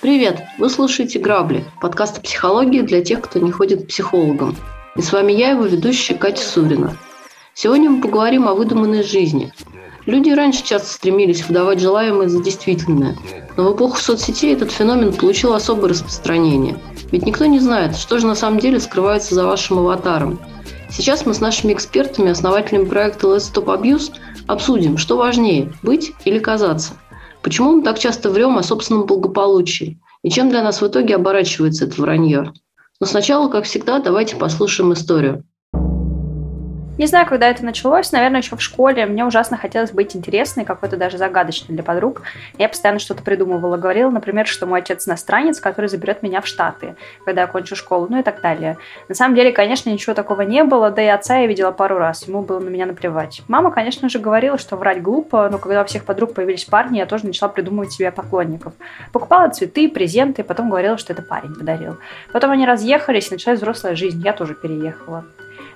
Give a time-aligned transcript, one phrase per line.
[0.00, 0.42] Привет!
[0.56, 4.56] Вы слушаете «Грабли»– подкаст о психологии для тех, кто не ходит к психологам.
[4.96, 6.96] И с вами я, его ведущая Катя Сурина.
[7.52, 9.52] Сегодня мы поговорим о выдуманной жизни.
[10.06, 13.18] Люди раньше часто стремились выдавать желаемое за действительное,
[13.58, 16.78] но в эпоху соцсетей этот феномен получил особое распространение.
[17.10, 20.38] Ведь никто не знает, что же на самом деле скрывается за вашим аватаром.
[20.90, 24.12] Сейчас мы с нашими экспертами, основателями проекта Let's Stop Abuse,
[24.46, 26.94] обсудим, что важнее– быть или казаться–
[27.42, 30.00] Почему мы так часто врем о собственном благополучии?
[30.22, 32.52] И чем для нас в итоге оборачивается это вранье?
[33.00, 35.44] Но сначала, как всегда, давайте послушаем историю.
[36.98, 39.06] Не знаю, когда это началось, наверное, еще в школе.
[39.06, 42.22] Мне ужасно хотелось быть интересной, какой-то даже загадочной для подруг.
[42.58, 43.76] Я постоянно что-то придумывала.
[43.76, 48.08] Говорила, например, что мой отец иностранец, который заберет меня в Штаты, когда я кончу школу,
[48.10, 48.78] ну и так далее.
[49.08, 52.26] На самом деле, конечно, ничего такого не было, да и отца я видела пару раз,
[52.26, 53.42] ему было на меня наплевать.
[53.46, 57.06] Мама, конечно же, говорила, что врать глупо, но когда у всех подруг появились парни, я
[57.06, 58.72] тоже начала придумывать себе поклонников.
[59.12, 61.98] Покупала цветы, презенты, потом говорила, что это парень подарил.
[62.32, 65.24] Потом они разъехались, началась взрослая жизнь, я тоже переехала.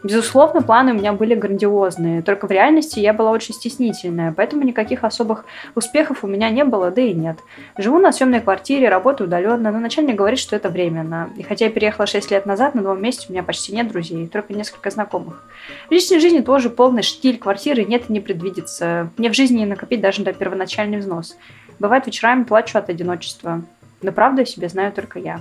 [0.03, 5.05] Безусловно, планы у меня были грандиозные, только в реальности я была очень стеснительная, поэтому никаких
[5.05, 5.45] особых
[5.77, 7.39] успехов у меня не было, да и нет.
[7.79, 11.31] Живу на съемной квартире, работаю удаленно, но начальник говорит, что это временно.
[11.37, 14.27] И хотя я переехала 6 лет назад, на новом месте у меня почти нет друзей,
[14.27, 15.45] только несколько знакомых.
[15.89, 19.11] В личной жизни тоже полный штиль, квартиры нет и не предвидится.
[19.17, 21.37] Мне в жизни не накопить даже до первоначальный взнос.
[21.79, 23.63] Бывает, вечерами плачу от одиночества.
[24.03, 25.41] Но правду о себе знаю только я.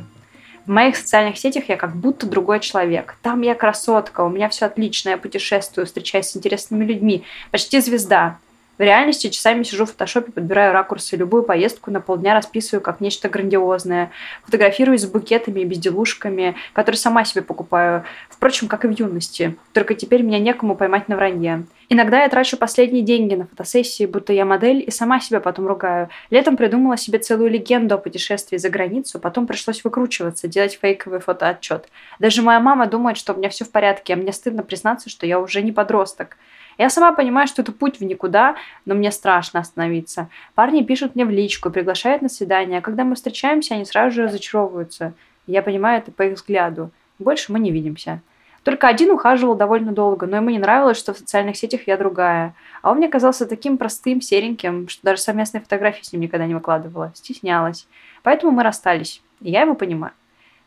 [0.65, 3.15] В моих социальных сетях я как будто другой человек.
[3.23, 8.37] Там я красотка, у меня все отлично, я путешествую, встречаюсь с интересными людьми, почти звезда.
[8.77, 13.29] В реальности часами сижу в фотошопе, подбираю ракурсы, любую поездку на полдня расписываю как нечто
[13.29, 14.11] грандиозное.
[14.45, 18.05] Фотографируюсь с букетами и безделушками, которые сама себе покупаю.
[18.29, 19.55] Впрочем, как и в юности.
[19.73, 21.65] Только теперь меня некому поймать на вранье.
[21.93, 26.07] Иногда я трачу последние деньги на фотосессии, будто я модель, и сама себя потом ругаю.
[26.29, 31.89] Летом придумала себе целую легенду о путешествии за границу, потом пришлось выкручиваться, делать фейковый фотоотчет.
[32.17, 35.25] Даже моя мама думает, что у меня все в порядке, а мне стыдно признаться, что
[35.25, 36.37] я уже не подросток.
[36.77, 40.29] Я сама понимаю, что это путь в никуда, но мне страшно остановиться.
[40.55, 44.23] Парни пишут мне в личку, приглашают на свидание, а когда мы встречаемся, они сразу же
[44.23, 45.11] разочаровываются.
[45.45, 46.89] Я понимаю это по их взгляду.
[47.19, 48.21] Больше мы не видимся.
[48.63, 52.53] Только один ухаживал довольно долго, но ему не нравилось, что в социальных сетях я другая.
[52.83, 56.53] А он мне казался таким простым, сереньким, что даже совместные фотографии с ним никогда не
[56.53, 57.11] выкладывала.
[57.15, 57.87] Стеснялась.
[58.21, 59.23] Поэтому мы расстались.
[59.41, 60.13] И я его понимаю.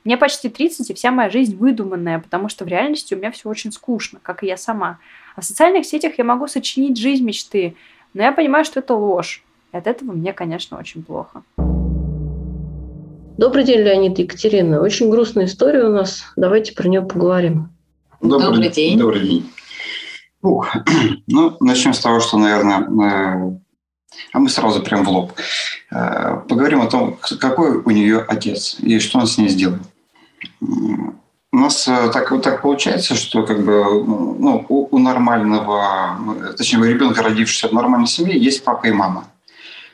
[0.03, 3.49] Мне почти 30, и вся моя жизнь выдуманная, потому что в реальности у меня все
[3.49, 4.99] очень скучно, как и я сама.
[5.37, 7.76] А в социальных сетях я могу сочинить жизнь мечты,
[8.12, 9.43] но я понимаю, что это ложь.
[9.72, 11.43] И от этого мне, конечно, очень плохо.
[13.38, 14.81] Добрый день, Леонид Екатерина.
[14.81, 16.25] Очень грустная история у нас.
[16.37, 17.74] Давайте про нее поговорим.
[18.25, 18.99] Добрый, Добрый день.
[18.99, 19.53] Добрый день.
[20.41, 20.75] Ух.
[21.27, 23.59] Ну, начнем с того, что, наверное, э,
[24.33, 25.33] а мы сразу прям в лоб.
[25.91, 29.77] Э, поговорим о том, какой у нее отец и что он с ней сделал.
[30.61, 36.19] У нас э, так, вот так получается, что как бы, ну, у, у нормального,
[36.56, 39.27] точнее, у ребенка, родившегося в нормальной семье, есть папа и мама,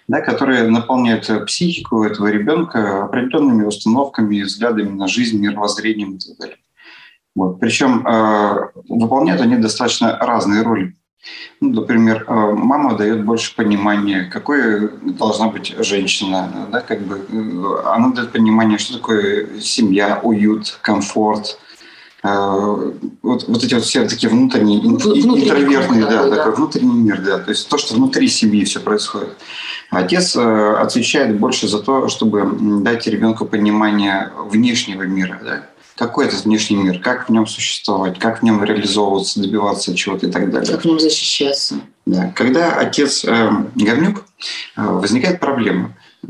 [0.07, 6.57] да, которые наполняют психику этого ребенка определенными установками, взглядами на жизнь, мировоззрением и так далее.
[7.37, 7.61] Вот.
[7.61, 10.97] Причем э, выполняют они достаточно разные роли.
[11.61, 16.69] Ну, например, э, мама дает больше понимания, какой должна быть женщина.
[16.73, 21.59] Да, как бы, э, она дает понимание, что такое семья, уют, комфорт.
[22.23, 22.93] Э,
[23.23, 27.39] вот, вот эти вот все такие внутренние, внутренний интровертные, да, да, такой внутренний мир, да,
[27.39, 29.37] то есть то, что внутри семьи все происходит.
[29.91, 35.67] Отец отвечает больше за то, чтобы дать ребенку понимание внешнего мира, да,
[36.01, 40.31] какой этот внешний мир, как в нем существовать, как в нем реализовываться, добиваться чего-то и
[40.31, 40.73] так далее.
[40.73, 41.75] Как в нем защищаться.
[42.07, 42.33] Да.
[42.35, 44.25] Когда отец э, говнюк,
[44.79, 45.95] э, возникает проблема.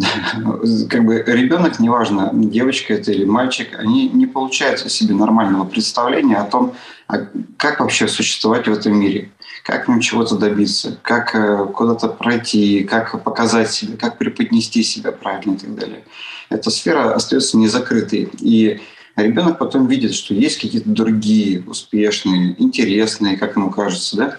[0.91, 6.47] как бы ребенок, неважно, девочка это или мальчик, они не получают себе нормального представления о
[6.47, 6.75] том,
[7.07, 9.31] а как вообще существовать в этом мире,
[9.63, 15.53] как нем чего-то добиться, как э, куда-то пройти, как показать себя, как преподнести себя правильно
[15.53, 16.03] и так далее.
[16.49, 18.31] Эта сфера остается незакрытой.
[18.41, 18.81] И
[19.15, 24.37] а ребенок потом видит, что есть какие-то другие успешные, интересные, как ему кажется, да?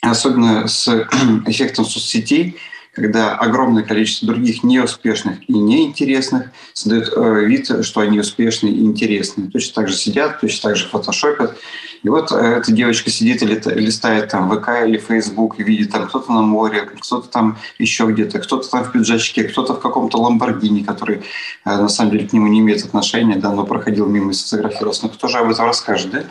[0.00, 0.88] Особенно с
[1.46, 2.56] эффектом соцсетей,
[2.98, 9.50] когда огромное количество других неуспешных и неинтересных создают э, вид, что они успешные и интересные.
[9.50, 11.56] Точно так же сидят, точно так же фотошопят.
[12.02, 16.08] И вот э, эта девочка сидит и листает там ВК или Facebook и видит там
[16.08, 20.84] кто-то на море, кто-то там еще где-то, кто-то там в пиджачке, кто-то в каком-то ламборгини,
[20.84, 21.22] который
[21.64, 25.04] на самом деле к нему не имеет отношения, да, но проходил мимо и сфотографировался.
[25.04, 26.24] Но кто же об этом расскажет, да?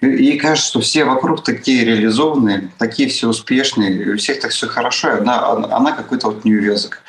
[0.00, 5.08] Ей кажется, что все вокруг такие реализованные, такие все успешные, у всех так все хорошо,
[5.08, 7.02] и она, она какой-то вот неувязок.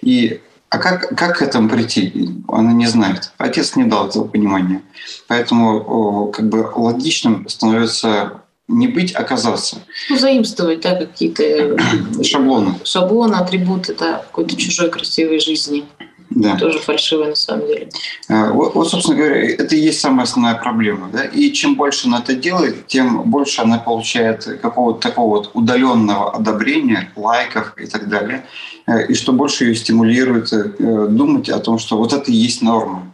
[0.00, 0.40] И
[0.70, 2.42] а как, как к этому прийти?
[2.48, 3.32] Она не знает.
[3.38, 4.82] Отец не дал этого понимания.
[5.26, 9.78] Поэтому как бы логичным становится не быть, а оказаться.
[10.08, 11.76] Ну, заимствовать, да, какие-то
[12.22, 12.76] шаблоны.
[12.84, 15.86] Шаблоны, атрибуты, да, какой-то чужой красивой жизни.
[16.30, 16.56] Да.
[16.56, 17.88] Тоже фальшивая на самом деле.
[18.28, 21.10] А, вот, вот, собственно говоря, это и есть самая основная проблема.
[21.12, 21.24] Да?
[21.24, 27.10] И чем больше она это делает, тем больше она получает какого-то такого вот удаленного одобрения,
[27.16, 28.46] лайков и так далее.
[28.86, 32.62] Э, и что больше ее стимулирует э, думать о том, что вот это и есть
[32.62, 33.12] норма.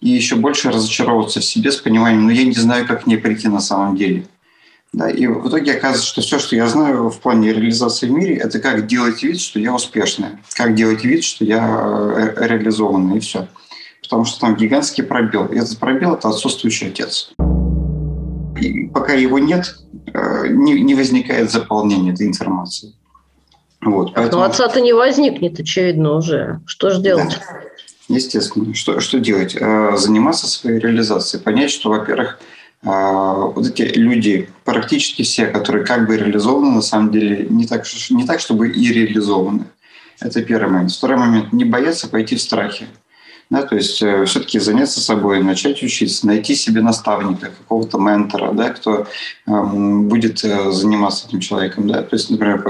[0.00, 3.16] И еще больше разочаровываться в себе с пониманием, ну я не знаю, как к ней
[3.16, 4.26] прийти на самом деле.
[4.92, 8.36] Да, и в итоге оказывается, что все, что я знаю в плане реализации в мире,
[8.36, 13.20] это как делать вид, что я успешная, как делать вид, что я э, реализованная, и
[13.20, 13.46] все.
[14.02, 15.46] Потому что там гигантский пробел.
[15.46, 17.32] И этот пробел– это отсутствующий отец.
[18.60, 19.76] И пока его нет,
[20.12, 22.92] э, не, не возникает заполнение этой информации.
[23.80, 24.42] Вот, поэтому...
[24.42, 26.60] Но отца-то не возникнет, очевидно, уже.
[26.66, 27.38] Что же делать?
[27.48, 27.60] Да,
[28.08, 28.74] естественно.
[28.74, 29.56] Что, что делать?
[29.58, 31.40] Э, заниматься своей реализацией.
[31.40, 32.40] Понять, что, во-первых,
[32.82, 38.26] вот эти люди, практически все, которые как бы реализованы, на самом деле не так, не
[38.26, 39.66] так чтобы и реализованы.
[40.20, 40.92] Это первый момент.
[40.92, 42.86] Второй момент– не бояться пойти в страхе.
[43.48, 48.70] Да, то есть э, все-таки заняться собой, начать учиться, найти себе наставника, какого-то ментора, да,
[48.70, 49.04] кто э,
[49.44, 51.88] будет э, заниматься этим человеком.
[51.88, 52.02] Да.
[52.02, 52.62] То есть, например,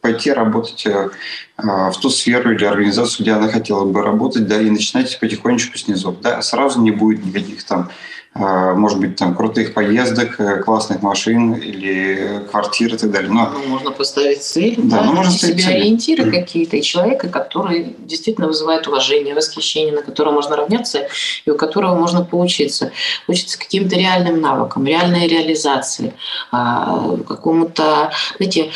[0.00, 1.10] пойти работать э,
[1.56, 6.16] в ту сферу или организацию, где она хотела бы работать, да, и начинать потихонечку снизу.
[6.20, 6.42] Да.
[6.42, 7.90] Сразу не будет никаких там а,
[8.34, 13.30] может быть, там крутых поездок, э, классных машин или квартир и так далее.
[13.30, 13.50] Но...
[13.50, 15.74] Ну, можно поставить цель, да, да ну, можно себе цели.
[15.74, 21.06] ориентиры какие-то, и человека, который действительно вызывает уважение, восхищение, на которого можно равняться
[21.44, 22.90] и у которого можно поучиться.
[23.28, 26.12] Учиться каким-то реальным навыкам, реальной реализации,
[26.50, 28.72] а, какому-то, знаете,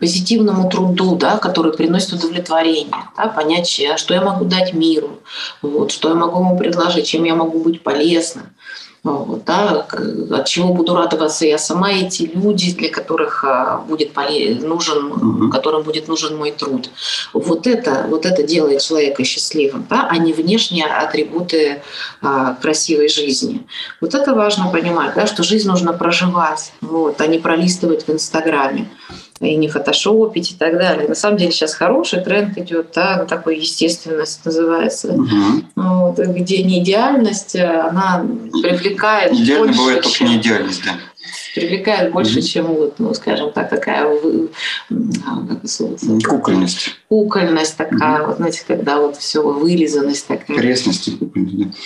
[0.00, 5.18] позитивному труду, да, который приносит удовлетворение, да, понять, а что я могу дать миру,
[5.62, 8.46] вот, что я могу ему предложить, чем я могу быть полезным.
[9.04, 9.86] Вот, да,
[10.30, 15.50] от чего буду радоваться я сама, эти люди, для которых а, будет нужен, угу.
[15.50, 16.90] которым будет нужен мой труд.
[17.32, 21.82] Вот это, вот это делает человека счастливым, да, а не внешние атрибуты
[22.20, 23.66] а, красивой жизни.
[24.00, 28.88] Вот это важно понимать, да, что жизнь нужно проживать, вот, а не пролистывать в Инстаграме
[29.40, 31.08] и не фотошопить и так далее.
[31.08, 35.62] На самом деле сейчас хороший тренд идет, да, такой естественность называется, угу.
[35.76, 38.26] вот, где не идеальность, а она
[38.62, 40.92] привлекает Идеально больше, бывает только не идеальность, да
[41.54, 42.42] привлекает больше, mm-hmm.
[42.42, 44.06] чем вот, ну, скажем так, такая
[44.88, 46.90] как кукольность.
[47.08, 48.26] Кукольность такая, mm-hmm.
[48.26, 50.58] вот, знаете, когда вот все вылизанность такая.
[50.58, 51.76] Крестность и кукольность.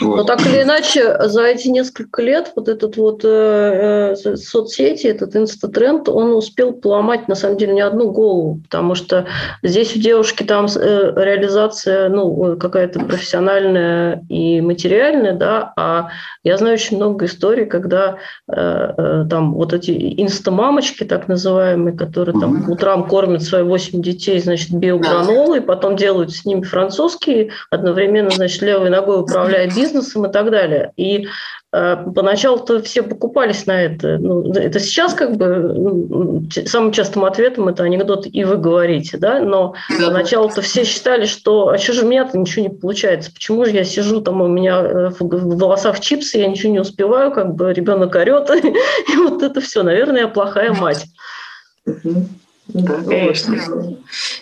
[0.00, 0.06] Да.
[0.06, 0.16] Вот.
[0.16, 5.36] Но так или иначе, за эти несколько лет вот этот вот э, э, соцсети, этот
[5.36, 9.26] инстатренд, он успел поломать, на самом деле, не одну голову, потому что
[9.62, 16.08] здесь у девушки там э, реализация, ну, какая-то профессиональная и материальная, да, а
[16.42, 18.18] я знаю очень много историй, когда
[18.48, 24.40] э, Э, там вот эти инстамамочки, так называемые, которые там утрам кормят свои 8 детей,
[24.40, 30.32] значит, биогранолы, и потом делают с ними французские, одновременно, значит, левой ногой управляя бизнесом и
[30.32, 30.92] так далее.
[30.96, 31.28] И э,
[31.70, 34.18] Поначалу-то все покупались на это.
[34.18, 39.40] Ну, это сейчас как бы ну, самым частым ответом это анекдот, и вы говорите, да,
[39.40, 43.72] но поначалу-то все считали, что а что же у меня-то ничего не получается, почему же
[43.72, 47.72] я сижу там, у меня э, в волосах чипсы, я ничего не успеваю, как бы
[47.74, 48.48] ребенок орет,
[49.12, 51.06] И вот это все, наверное, я плохая мать.
[52.68, 53.98] Да, конечно.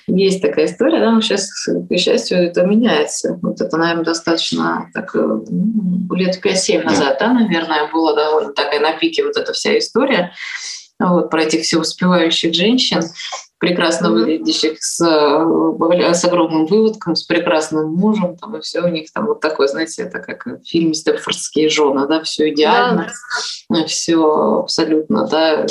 [0.07, 3.39] Есть такая история, да, но сейчас, к счастью, это меняется.
[3.43, 8.81] Вот это, наверное, достаточно так, э, ну, лет 5-7 назад, да, наверное, была довольно такая
[8.81, 10.33] на пике вот эта вся история
[10.99, 13.03] вот, про этих все успевающих женщин
[13.59, 19.11] прекрасно выглядящих с, э, с огромным выводком, с прекрасным мужем, там, и все у них
[19.13, 23.11] там вот такое, знаете, это как в фильме «Степфордские жены», да, все идеально,
[23.71, 23.87] да.
[23.87, 24.19] все
[24.61, 25.67] абсолютно, да,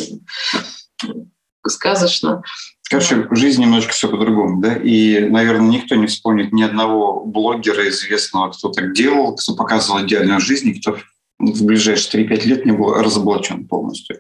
[1.70, 2.44] сказочно.
[2.90, 7.88] Короче, в жизни немножко все по-другому, да, и, наверное, никто не вспомнит ни одного блогера
[7.90, 10.98] известного, кто так делал, кто показывал идеальную жизнь, кто
[11.40, 14.20] в ближайшие 3-5 лет не был разоблачен полностью.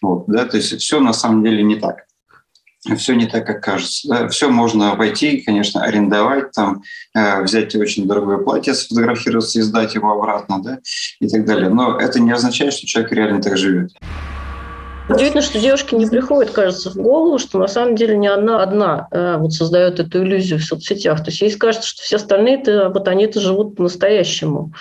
[0.00, 2.04] Вот, да, то есть все на самом деле не так.
[2.96, 4.08] все не так, как кажется.
[4.08, 4.28] Да?
[4.28, 6.82] Все можно войти, конечно, арендовать, там,
[7.14, 10.78] э, взять очень дорогое платье, сфотографироваться и сдать его обратно, да,
[11.20, 11.68] и так далее.
[11.70, 13.92] Но это не означает, что человек реально так живет.
[15.08, 19.08] Удивительно, что девушке не приходит, кажется, в голову, что на самом деле не она одна
[19.10, 21.18] э, вот создает эту иллюзию в соцсетях.
[21.24, 24.72] То есть ей кажется, что все остальные-то вот они-то живут по-настоящему.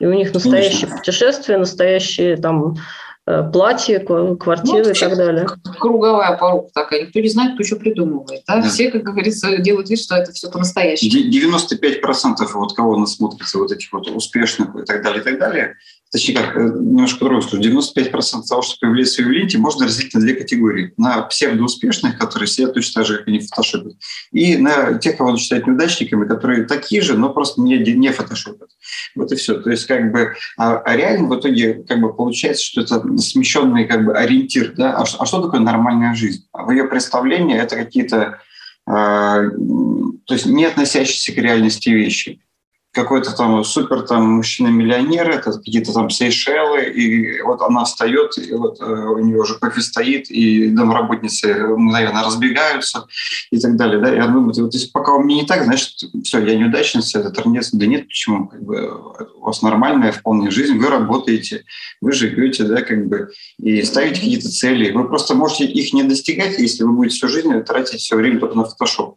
[0.00, 0.96] И у них настоящие Конечно.
[0.98, 2.76] путешествия, настоящие там
[3.24, 5.46] Э, платье, квартиры ну, и так далее.
[5.78, 7.02] Круговая порука такая.
[7.02, 8.42] Никто не знает, кто что придумывает.
[8.48, 8.56] Да?
[8.56, 8.68] Да.
[8.68, 11.30] Все, как говорится, делают вид, что это все по-настоящему.
[11.30, 15.76] 95% вот кого нас смотрится, вот этих вот успешных и так далее, и так далее,
[16.12, 20.34] точнее как, э, немножко скажу, 95% того, что появляется в ленте, можно разделить на две
[20.34, 20.92] категории.
[20.98, 23.94] На псевдоуспешных, которые сидят точно так же, как и не фотошопят,
[24.30, 28.68] и на тех, кого считают неудачниками, которые такие же, но просто не, не фотошопят.
[29.16, 29.54] Вот и все.
[29.54, 33.86] То есть как бы, а, а реально в итоге как бы получается, что это смещенный
[33.86, 36.46] как бы ориентир, да, а, а что такое нормальная жизнь?
[36.52, 38.38] В ее представлении это какие-то,
[38.86, 42.42] э, то есть не относящиеся к реальности вещи
[42.92, 48.80] какой-то там супер там мужчина-миллионер, это какие-то там Сейшелы, и вот она встает, и вот
[48.80, 53.06] э, у нее уже кофе стоит, и домработницы мгновенно разбегаются
[53.50, 53.98] и так далее.
[53.98, 54.14] Да?
[54.14, 57.30] И она думает, вот если пока у меня не так, значит, все, я неудачница, это
[57.30, 57.70] трендец.
[57.72, 58.48] Да нет, почему?
[58.48, 58.90] Как бы,
[59.36, 61.64] у вас нормальная вполне жизнь, вы работаете,
[62.02, 64.92] вы живете, да, как бы, и ставите какие-то цели.
[64.92, 68.56] Вы просто можете их не достигать, если вы будете всю жизнь тратить все время только
[68.56, 69.16] на фотошоп.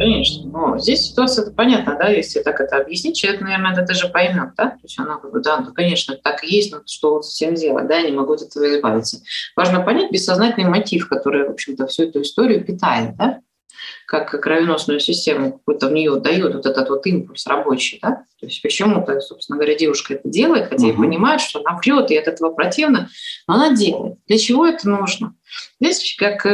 [0.00, 0.48] Конечно.
[0.50, 4.70] Но здесь ситуация понятна, да, если так это объяснить, человек, наверное, это даже поймет, да,
[4.70, 7.38] то есть она как бы, да, ну, конечно, так и есть, но что вот с
[7.38, 9.20] этим делать, да, я не могу от этого избавиться.
[9.54, 13.40] Важно понять бессознательный мотив, который, в общем-то, всю эту историю питает, да,
[14.06, 18.62] как кровеносную систему какую-то в нее дает вот этот вот импульс рабочий, да, то есть
[18.62, 20.94] почему-то, собственно говоря, девушка это делает, хотя uh-huh.
[20.94, 23.10] и понимает, что она врет, и от этого противно,
[23.46, 24.16] но она делает.
[24.26, 25.34] Для чего это нужно?
[25.78, 26.46] Здесь, как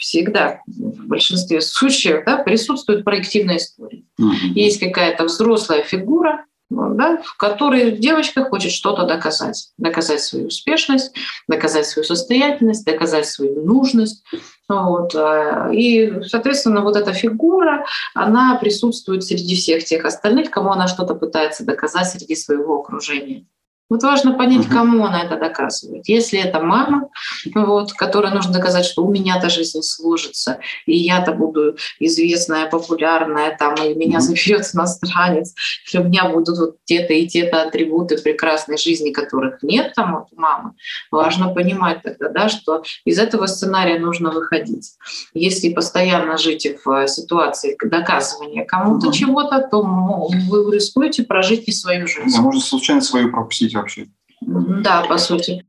[0.00, 4.02] всегда в большинстве случаев да, присутствует проективная история.
[4.18, 4.32] Угу.
[4.54, 9.70] Есть какая-то взрослая фигура, да, в которой девочка хочет что-то доказать.
[9.76, 11.12] Доказать свою успешность,
[11.48, 14.24] доказать свою состоятельность, доказать свою нужность.
[14.68, 15.14] Вот.
[15.14, 21.14] А, и, соответственно, вот эта фигура, она присутствует среди всех тех остальных, кому она что-то
[21.14, 23.46] пытается доказать среди своего окружения.
[23.90, 26.08] Вот важно понять, кому она это доказывает.
[26.08, 27.08] Если это мама,
[27.54, 33.74] вот, которой нужно доказать, что у меня-то жизнь сложится, и я-то буду известная, популярная, там,
[33.74, 35.54] и меня заберет иностранец,
[35.92, 40.26] и у меня будут вот те-то и те-то атрибуты прекрасной жизни, которых нет там вот
[40.30, 40.72] у мамы,
[41.10, 44.92] важно понимать тогда, да, что из этого сценария нужно выходить.
[45.34, 52.36] Если постоянно жить в ситуации доказывания кому-то чего-то, то вы рискуете прожить не свою жизнь.
[52.38, 54.06] А можно случайно свою пропустить вообще.
[54.40, 55.64] Да, по сути.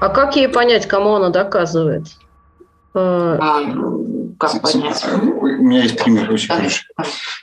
[0.00, 2.06] А как ей понять, кому она доказывает?
[2.94, 3.60] Э, а,
[4.38, 5.04] как понять?
[5.22, 6.86] У меня есть пример очень хороший.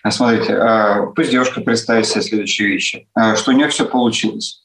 [0.10, 3.08] Смотрите, а, пусть девушка представит себе следующие вещи.
[3.14, 4.64] А, что у нее все получилось.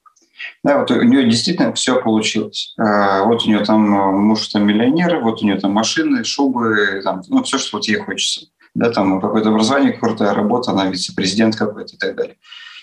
[0.64, 2.74] Да, вот у нее действительно все получилось.
[2.76, 7.42] Вот у нее там муж там миллионер, вот у нее там машины, шубы, там, ну,
[7.42, 8.46] все, что вот ей хочется.
[8.74, 12.36] Да, там какое-то образование, крутая работа, она вице-президент какой-то и так далее.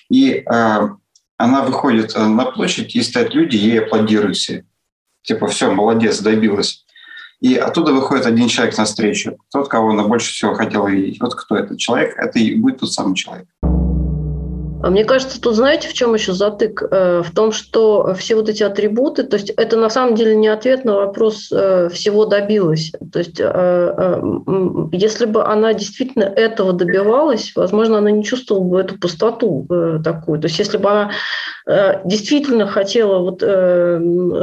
[0.10, 0.46] И
[1.40, 4.66] она выходит э, на площадь, и стоят люди, ей аплодируют все.
[5.24, 6.86] Типа, все, молодец, добилась.
[7.40, 11.22] И оттуда выходит один человек навстречу, тот, кого она больше всего хотела видеть.
[11.22, 13.48] Вот кто этот человек, это и будет тот самый человек.
[14.82, 16.84] А мне кажется, тут знаете, в чем еще затык?
[16.90, 20.48] Э, в том, что все вот эти атрибуты, то есть это на самом деле не
[20.48, 22.94] ответ на вопрос э, всего добилась.
[23.12, 24.22] То есть э,
[24.94, 29.68] если бы она действительно этого добивалась, возможно, она не чувствовала бы эту пустоту
[30.04, 30.40] такую.
[30.40, 31.12] То есть если бы она
[32.04, 33.44] действительно хотела вот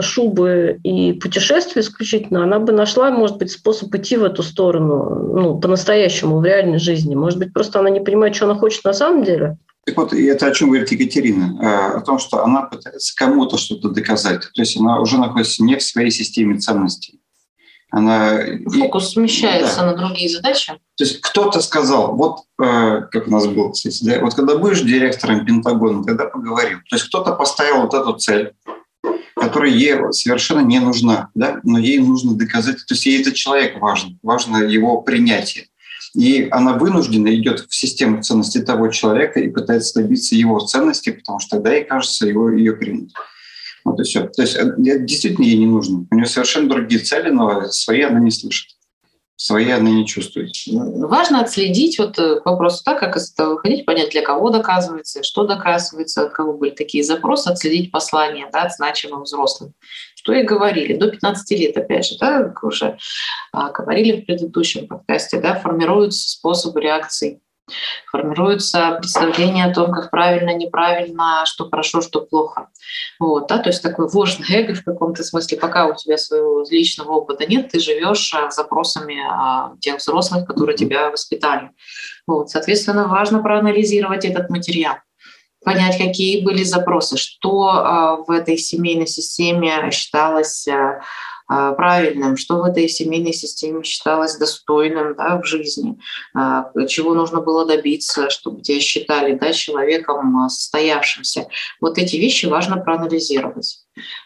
[0.05, 5.59] шубы и путешествия исключительно, она бы нашла, может быть, способ идти в эту сторону, ну,
[5.59, 7.15] по-настоящему, в реальной жизни.
[7.15, 9.57] Может быть, просто она не понимает, что она хочет на самом деле.
[9.87, 13.57] Так вот, и это о чем говорит Екатерина, э, о том, что она пытается кому-то
[13.57, 14.41] что-то доказать.
[14.53, 17.21] То есть она уже находится не в своей системе ценностей.
[17.93, 18.41] Она...
[18.67, 19.93] Фокус смещается да.
[19.93, 20.73] на другие задачи.
[20.97, 24.81] То есть кто-то сказал, вот э, как у нас было, кстати, да, вот когда будешь
[24.81, 26.83] директором Пентагона, тогда поговорим.
[26.91, 28.55] То есть кто-то поставил вот эту цель,
[29.37, 33.81] которая ей совершенно не нужна, да, но ей нужно доказать, то есть ей этот человек
[33.81, 35.69] важен, важно его принятие.
[36.17, 41.41] И она вынуждена идет в систему ценностей того человека и пытается добиться его ценностей, потому
[41.41, 43.13] что тогда ей кажется, его, ее примут.
[43.85, 44.27] Вот и все.
[44.27, 46.07] То есть э, действительно ей не нужно.
[46.11, 48.71] У нее совершенно другие цели, но свои она не слышит.
[49.37, 50.53] Свои она не чувствует.
[50.67, 55.23] Ну, важно отследить вот э, вопрос так, как из этого выходить, понять, для кого доказывается,
[55.23, 59.73] что доказывается, от кого были такие запросы, отследить послание да, от значимых взрослых
[60.27, 60.97] что и говорили.
[60.97, 62.99] До 15 лет, опять же, да, как уже
[63.53, 67.41] а, говорили в предыдущем подкасте, да, формируются способы реакции
[68.13, 72.69] формируется представление о том, как правильно, неправильно, что хорошо, что плохо.
[73.19, 77.15] Вот, да, то есть такой вождь эго в каком-то смысле, пока у тебя своего личного
[77.15, 81.71] опыта нет, ты живешь а, запросами а, тех взрослых, которые тебя воспитали.
[82.29, 84.99] Вот, соответственно, важно проанализировать этот материал
[85.67, 91.01] понять, какие были запросы, что а, в этой семейной системе считалось а,
[91.49, 95.99] правильным, что в этой семейной системе считалось достойным да, в жизни,
[96.35, 101.49] а, чего нужно было добиться, чтобы тебя считали да, человеком а, состоявшимся.
[101.81, 103.81] Вот эти вещи важно проанализировать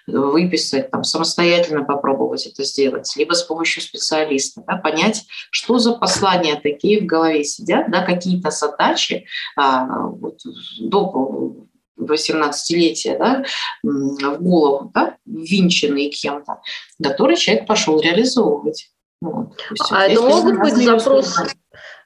[0.06, 6.56] выписать, там, самостоятельно попробовать это сделать, либо с помощью специалиста, да, понять, что за послания
[6.60, 10.40] такие в голове сидят, да, какие-то задачи а, вот,
[10.80, 11.68] до
[12.00, 13.44] 18-летия да,
[13.82, 16.60] в голову, да, ввинченные кем-то,
[17.02, 18.90] который человек пошел реализовывать.
[19.20, 19.52] Вот.
[19.90, 21.48] А это могут быть запросы?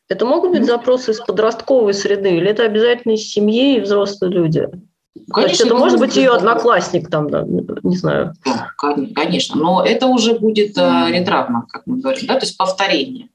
[0.08, 4.68] Это могут быть запросы из подростковой среды или это обязательно из семьи и взрослые люди?
[5.14, 8.34] Конечно, То есть это может быть ее одноклассник, там, да, не знаю.
[8.44, 8.72] Да,
[9.14, 13.28] конечно, но это уже будет э, ретравма, как мы говорим, да, то есть повторение.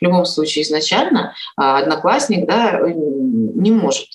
[0.00, 4.08] В любом случае изначально э, одноклассник да, не может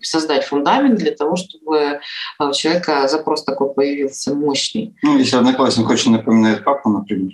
[0.00, 2.00] создать фундамент для того, чтобы
[2.38, 4.94] а, у человека запрос такой появился мощный.
[5.02, 7.32] Ну, если одноклассник очень напоминает папу, например,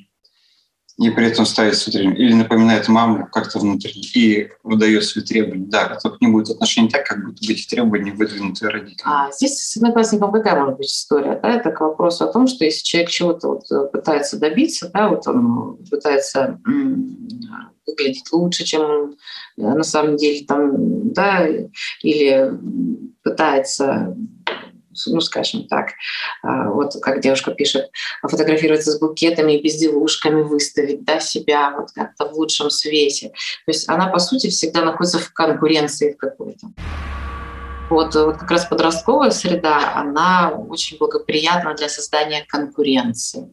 [0.99, 5.67] и при этом ставит свои требования, или напоминает маму как-то внутренне и выдает свои требования.
[5.67, 9.01] Да, это нему будет отношение так, как будто бы эти требования выдвинуты родителями.
[9.05, 11.39] А здесь с одноклассником какая может быть история?
[11.43, 11.51] Да?
[11.51, 15.27] Это к вопросу о том, что если человек чего-то вот э, пытается добиться, да, вот
[15.27, 16.59] он пытается
[17.87, 19.17] выглядеть лучше, чем он
[19.57, 21.47] э, на самом деле там, да,
[22.03, 22.53] или
[23.23, 24.17] пытается
[25.07, 25.91] ну, скажем так,
[26.43, 27.91] а, вот как девушка пишет,
[28.23, 33.29] фотографироваться с букетами и безделушками, выставить да, себя вот как-то в лучшем свете.
[33.29, 36.69] То есть она, по сути, всегда находится в конкуренции какой-то.
[37.91, 43.53] Вот, вот как раз подростковая среда, она очень благоприятна для создания конкуренции.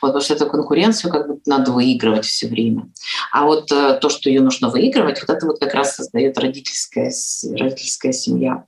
[0.00, 2.90] Вот, потому что эту конкуренцию как бы надо выигрывать все время.
[3.32, 7.10] А вот э, то, что ее нужно выигрывать, вот это вот как раз создает родительская,
[7.56, 8.64] родительская семья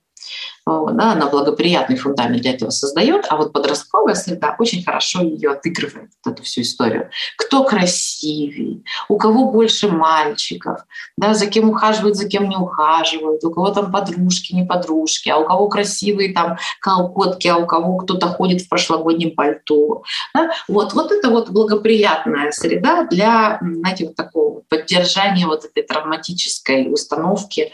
[0.66, 6.10] да, она благоприятный фундамент для этого создает, а вот подростковая среда очень хорошо ее отыгрывает,
[6.24, 7.10] вот эту всю историю.
[7.36, 10.80] Кто красивее, у кого больше мальчиков,
[11.18, 15.36] да, за кем ухаживают, за кем не ухаживают, у кого там подружки, не подружки, а
[15.36, 20.02] у кого красивые там колготки, а у кого кто-то ходит в прошлогоднем пальто.
[20.34, 20.50] Да?
[20.68, 27.70] Вот, вот это вот благоприятная среда для, знаете, вот такого поддержания вот этой травматической установки,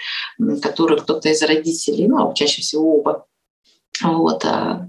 [0.61, 3.27] которую кто-то из родителей, ну, чаще всего оба,
[4.03, 4.88] вот, а,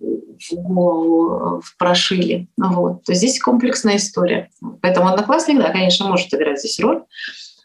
[0.00, 2.48] в голову прошили.
[2.56, 3.04] Вот.
[3.04, 4.50] То здесь комплексная история.
[4.82, 7.04] Поэтому одноклассник, да, конечно, может играть здесь роль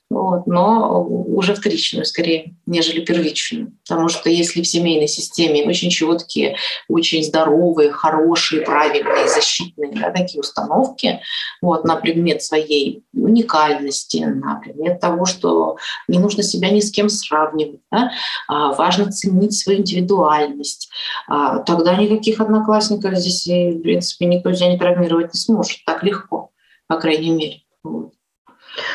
[0.10, 3.74] вот, но уже вторичную скорее, нежели первичную.
[3.88, 6.56] Потому что если в семейной системе очень четкие,
[6.88, 11.22] очень здоровые, хорошие, правильные, защитные да, такие установки
[11.62, 17.08] вот, на предмет своей уникальности, на предмет того, что не нужно себя ни с кем
[17.08, 18.12] сравнивать, да,
[18.48, 20.90] а важно ценить свою индивидуальность,
[21.28, 26.50] а, тогда никаких одноклассников здесь, в принципе, никто тебя не травмировать не сможет так легко,
[26.88, 27.62] по крайней мере.
[27.84, 28.14] Вот.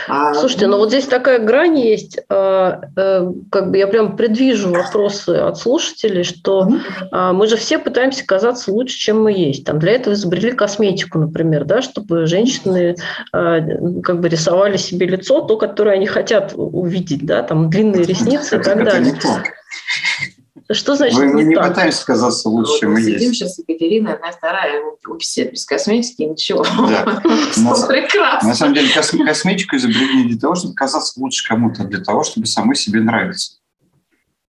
[0.09, 4.71] А, Слушайте, ну вот здесь такая грань есть, а, э, как бы я прям предвижу
[4.71, 6.69] вопросы от слушателей, что
[7.11, 9.65] а, мы же все пытаемся казаться лучше, чем мы есть.
[9.65, 12.97] Там для этого изобрели косметику, например, да, чтобы женщины
[13.33, 18.63] как бы рисовали себе лицо, то, которое они хотят увидеть, да, там длинные ресницы и
[18.63, 19.15] так далее.
[20.71, 21.69] Что значит Вы, не, не так?
[21.69, 23.35] пытаемся казаться лучше, вот чем мы сидим есть.
[23.35, 24.83] сейчас Екатерина, одна, вторая,
[25.19, 26.65] все без косметики, ничего.
[26.65, 27.05] Да.
[27.87, 28.49] прекрасно.
[28.49, 32.25] На самом деле косметику изобрели не для того, чтобы казаться лучше кому-то, а для того,
[32.25, 33.59] чтобы самой себе нравиться.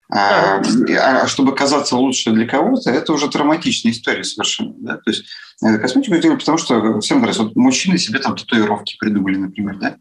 [0.10, 4.74] А, а чтобы казаться лучше для кого-то, это уже травматичная история совершенно.
[4.78, 4.98] Да?
[4.98, 5.26] То есть
[5.62, 7.44] э, косметику сделали потому, что всем нравится.
[7.44, 9.98] Вот мужчины себе там татуировки придумали, например, да?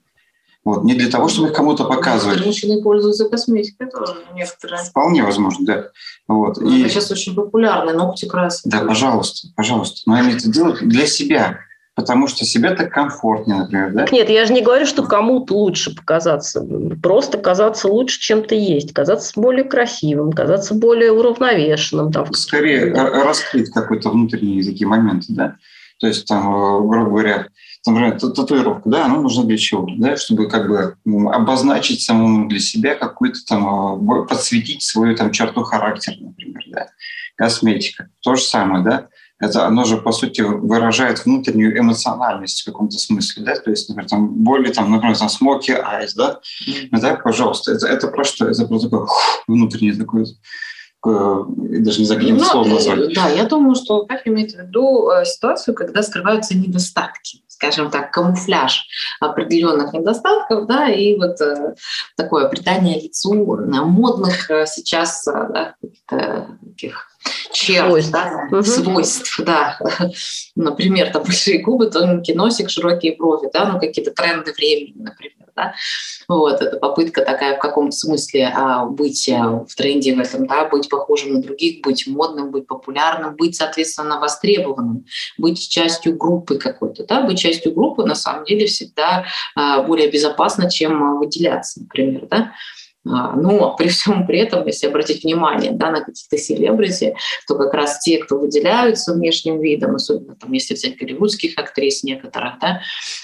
[0.66, 2.44] Вот, не для того, чтобы их кому-то показывать.
[2.44, 4.82] Мужчины пользуются косметикой тоже некоторые.
[4.82, 5.84] Вполне возможно, да.
[6.26, 6.56] Вот.
[6.56, 6.88] Ну, и...
[6.88, 8.62] сейчас очень популярны, ногти красят.
[8.64, 10.00] Да, пожалуйста, пожалуйста.
[10.06, 11.60] Но они это делают для себя,
[11.94, 14.06] потому что себе так комфортнее, например, да?
[14.10, 16.66] Нет, я же не говорю, что кому-то лучше показаться.
[17.00, 18.92] Просто казаться лучше, чем ты есть.
[18.92, 22.10] Казаться более красивым, казаться более уравновешенным.
[22.10, 25.56] Там, Скорее раскрыть какой-то внутренние такие моменты, да?
[26.00, 27.46] То есть, там, э, грубо говоря,
[27.86, 29.86] например, татуировка, да, она нужна для чего?
[29.96, 30.96] Да, чтобы как бы
[31.32, 36.88] обозначить самому для себя какую-то там, э, подсветить свою там черту характера, например, да.
[37.36, 39.08] Косметика, то же самое, да.
[39.38, 44.08] это оно же, по сути, выражает внутреннюю эмоциональность в каком-то смысле, да, то есть, например,
[44.08, 47.00] там боли, там, например, там смоки, айс, да, mm-hmm.
[47.00, 48.48] да, пожалуйста, это, это про что?
[48.48, 49.06] Это про такое
[49.46, 50.26] внутреннее такое
[51.06, 53.14] даже не каким ну, словом назвать.
[53.14, 58.10] Да, я думаю, что как имеет в виду э, ситуацию, когда скрываются недостатки скажем так,
[58.10, 58.86] камуфляж
[59.18, 61.74] определенных недостатков, да, и вот э,
[62.14, 65.72] такое придание лицу модных э, сейчас э,
[66.10, 67.15] да, таких
[67.52, 68.62] черт, свойств, да, угу.
[68.62, 69.78] свойств, да.
[70.54, 75.74] Например, там большие губы, тонкий носик, широкие брови, да, ну какие-то тренды времени, например, да.
[76.28, 80.68] Вот, это попытка такая в каком-то смысле а, быть а, в тренде в этом, да,
[80.68, 85.06] быть похожим на других, быть модным, быть популярным, быть, соответственно, востребованным,
[85.38, 90.70] быть частью группы какой-то, да, быть частью группы на самом деле всегда а, более безопасно,
[90.70, 92.52] чем выделяться, например, да.
[93.08, 97.14] А, но при всем при этом, если обратить внимание да, на каких-то селебрити,
[97.46, 102.54] то как раз те, кто выделяются внешним видом, особенно там, если взять голливудских актрис некоторых,
[102.60, 102.80] да,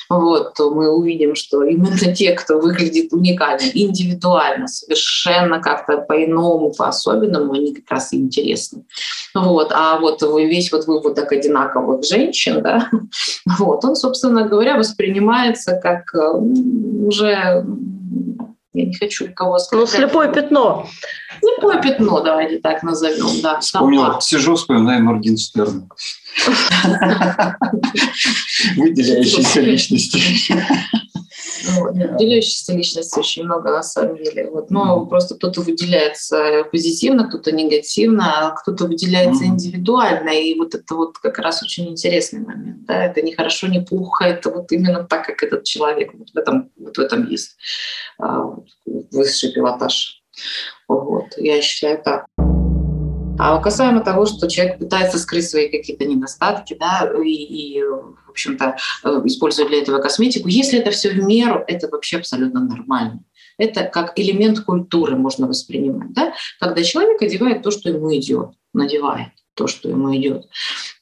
[0.08, 7.54] вот, то мы увидим, что именно те, кто выглядит уникально, индивидуально, совершенно как-то по-иному, по-особенному,
[7.54, 8.84] они как раз и интересны.
[9.34, 9.72] Вот.
[9.72, 12.88] А вот весь вот выводок одинаковых женщин, да,
[13.58, 17.64] вот, он, собственно говоря, воспринимается как уже
[18.74, 19.80] я не хочу никого сказать.
[19.80, 20.86] Ну, слепое пятно.
[21.40, 23.60] Слепое пятно, давайте так назовем, да.
[23.60, 25.88] Вспомнила, сижу, вспоминаю Моргенштерна.
[28.76, 30.20] Выделяющиеся личности.
[31.78, 31.94] Вот.
[31.94, 34.50] Выделяющихся личностей очень много на самом деле.
[34.50, 34.70] Вот.
[34.70, 40.30] Но просто кто-то выделяется позитивно, кто-то негативно, а кто-то выделяется индивидуально.
[40.30, 42.84] И вот это вот как раз очень интересный момент.
[42.86, 43.04] Да?
[43.04, 46.12] Это не хорошо, не плохо, это вот именно так, как этот человек.
[46.14, 47.56] Вот в этом, вот в этом есть
[48.18, 50.22] а, высший пилотаж.
[50.88, 51.34] Вот.
[51.36, 52.26] Я считаю так.
[53.44, 58.76] А касаемо того, что человек пытается скрыть свои какие-то недостатки, да, и, и в общем-то,
[59.02, 63.24] э, используя для этого косметику, если это все в меру, это вообще абсолютно нормально.
[63.58, 69.32] Это как элемент культуры можно воспринимать, да, когда человек одевает то, что ему идет, надевает
[69.54, 70.46] то, что ему идет.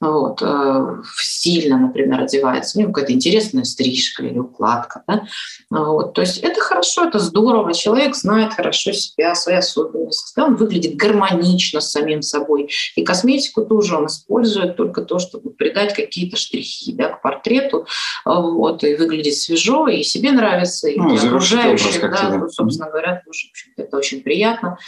[0.00, 0.42] Вот.
[0.42, 5.04] Э, стильно, например, одевается, у него какая-то интересная стрижка или укладка.
[5.06, 5.26] Да?
[5.70, 6.14] Вот.
[6.14, 7.72] То есть это хорошо, это здорово.
[7.72, 10.32] Человек знает хорошо себя, свои особенности.
[10.36, 10.46] Да?
[10.46, 12.70] Он выглядит гармонично с самим собой.
[12.96, 17.86] И косметику тоже он использует только то, чтобы придать какие-то штрихи да, к портрету.
[18.24, 18.82] Вот.
[18.82, 22.00] И выглядеть свежо, и себе нравится, и ну, окружающим.
[22.00, 22.48] Да, да.
[22.48, 24.78] Собственно говоря, тоже, это очень приятно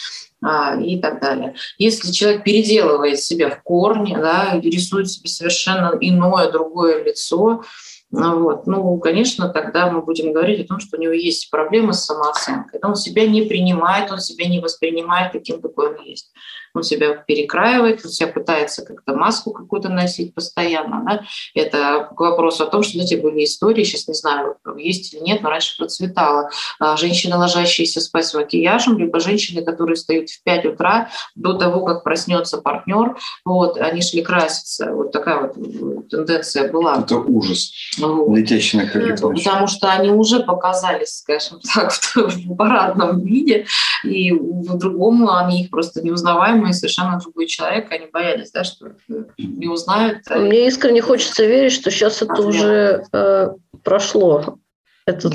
[0.44, 1.54] и так далее.
[1.78, 7.62] Если человек переделывает себя в корне, да, рисует себе совершенно иное, другое лицо,
[8.10, 8.66] ну вот.
[8.66, 12.78] Ну, конечно, тогда мы будем говорить о том, что у него есть проблемы с самооценкой.
[12.82, 16.30] Он себя не принимает, он себя не воспринимает таким, какой он есть
[16.74, 21.02] он себя перекраивает, он себя пытается как-то маску какую-то носить постоянно.
[21.06, 21.24] Да?
[21.54, 25.42] Это к вопросу о том, что эти были истории, сейчас не знаю, есть или нет,
[25.42, 26.50] но раньше процветало.
[26.78, 31.84] А, женщины, ложащиеся спать с макияжем, либо женщины, которые встают в 5 утра до того,
[31.84, 34.92] как проснется партнер, вот, они шли краситься.
[34.92, 36.98] Вот такая вот тенденция была.
[37.00, 37.72] Это ужас.
[37.98, 38.36] Вот.
[38.36, 38.86] Летящий на
[39.32, 43.66] Потому что они уже показались, скажем так, в парадном виде,
[44.04, 48.94] и в другом они их просто неузнаваемы и совершенно другой человек, они боялись, да, что
[49.38, 50.18] не узнают.
[50.30, 53.48] Мне искренне хочется верить, что сейчас это уже э,
[53.82, 54.58] прошло.
[55.04, 55.34] Этот,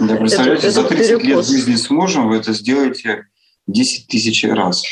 [0.00, 1.24] да, представляете, этот, за 30 перекос.
[1.24, 3.26] лет жизни с мужем вы это сделаете
[3.66, 4.82] 10 тысяч раз.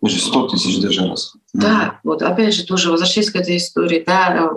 [0.00, 1.34] Даже 100 тысяч даже раз.
[1.52, 4.50] Да, вот опять же тоже возвращаясь к этой истории, да,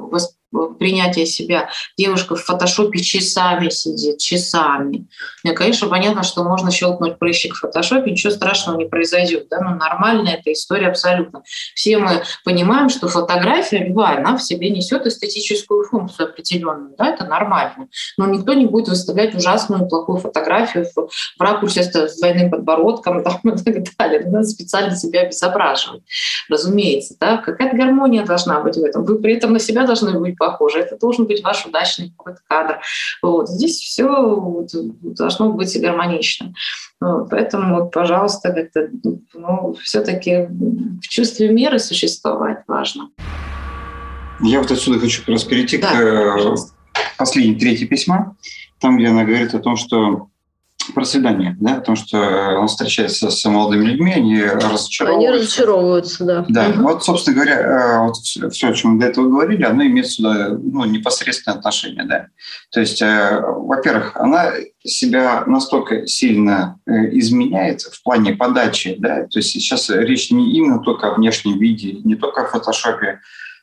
[0.78, 1.70] принятия себя.
[1.98, 5.08] Девушка в фотошопе часами сидит, часами.
[5.44, 9.48] Мне, конечно, понятно, что можно щелкнуть прыщик в фотошопе, ничего страшного не произойдет.
[9.50, 9.60] Да?
[9.62, 11.44] Но нормальная эта история абсолютно.
[11.74, 16.96] Все мы понимаем, что фотография любая, она в себе несет эстетическую функцию определенную.
[16.98, 17.08] Да?
[17.10, 17.88] Это нормально.
[18.18, 23.40] Но никто не будет выставлять ужасную, плохую фотографию в, в ракурсе с двойным подбородком там,
[23.44, 24.22] и так далее.
[24.26, 26.04] Надо специально себя обезображивать.
[26.50, 27.16] Разумеется.
[27.20, 27.38] Да?
[27.38, 29.04] Какая-то гармония должна быть в этом.
[29.04, 30.80] Вы при этом на себя должны быть похоже.
[30.80, 32.80] Это должен быть ваш удачный какой-то кадр.
[33.22, 33.50] Вот.
[33.50, 34.66] Здесь все
[35.02, 36.54] должно быть гармонично.
[37.02, 37.30] Вот.
[37.30, 38.90] Поэтому, вот, пожалуйста, как-то
[39.34, 43.10] ну, все-таки в чувстве меры существовать важно.
[44.42, 46.56] Я вот отсюда хочу как раз перейти да, к э,
[47.18, 48.36] последней третьей письма,
[48.80, 50.28] там, где она говорит о том, что
[50.94, 52.18] про свидание, да, о том, что
[52.60, 55.30] он встречается с молодыми людьми, они разочаровываются.
[55.30, 56.46] Они разочаровываются, да.
[56.50, 56.84] Да, угу.
[56.84, 58.16] вот, собственно говоря, э, вот
[58.54, 62.28] все, о чем мы до этого говорили, оно имеет сюда ну, непосредственное отношение, да.
[62.72, 64.52] То есть, э, во-первых, она
[64.84, 70.80] себя настолько сильно э, изменяет в плане подачи, да, то есть сейчас речь не именно
[70.80, 73.20] только о внешнем виде, не только о фотошопе,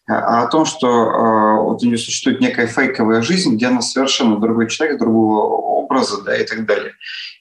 [0.09, 4.39] а о том, что э, вот у нее существует некая фейковая жизнь, где она совершенно
[4.39, 6.93] другой человек, другого образа, да, и так далее.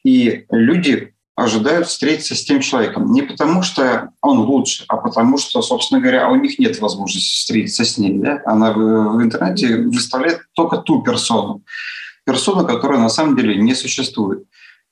[0.04, 3.12] И люди ожидают встретиться с тем человеком.
[3.14, 7.86] Не потому, что он лучше, а потому, что, собственно говоря, у них нет возможности встретиться
[7.86, 8.20] с ней.
[8.20, 8.42] Да?
[8.46, 11.64] Она в, в интернете выставляет только ту персону.
[12.26, 14.44] Персону, которая на самом деле не существует.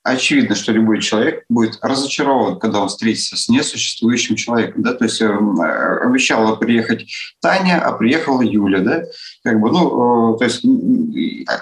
[0.10, 4.82] Очевидно, что любой человек будет разочарован, когда он встретится с несуществующим человеком.
[4.82, 4.94] Да?
[4.94, 7.06] То есть э, обещала приехать
[7.42, 8.80] Таня, а приехала Юля.
[8.80, 9.04] Да?
[9.44, 10.66] Как бы, ну, э, то есть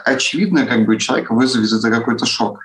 [0.05, 2.59] очевидно, как бы человек вызовет это какой-то шок.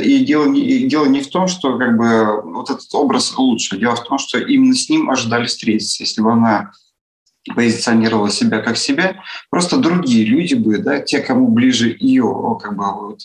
[0.00, 3.78] И дело не, и дело не в том, что как бы вот этот образ лучше.
[3.78, 6.04] Дело в том, что именно с ним ожидали встретиться.
[6.04, 6.72] Если бы она
[7.54, 12.84] позиционировала себя как себя, просто другие люди бы, да, те, кому ближе ее, как бы
[12.84, 13.20] вот,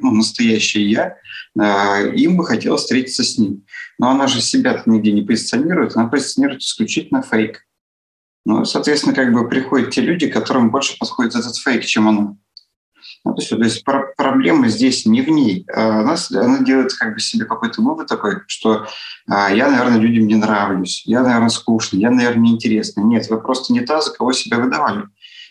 [0.00, 1.16] ну, настоящее я,
[1.58, 3.64] э, им бы хотелось встретиться с ним.
[3.98, 7.64] Но она же себя нигде не позиционирует, она позиционирует исключительно фейк.
[8.44, 12.36] Ну, соответственно, как бы приходят те люди, которым больше подходит этот фейк, чем она.
[13.24, 15.66] Ну, то есть, то есть про- проблема здесь не в ней.
[15.72, 18.86] А она, она делает как бы себе какой-то вывод такой, что
[19.28, 23.04] а, я, наверное, людям не нравлюсь, я, наверное, скучный, я, наверное, неинтересный.
[23.04, 25.04] Нет, вы просто не та, за кого себя выдавали.